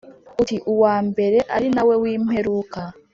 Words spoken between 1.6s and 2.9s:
na we w’imperuka,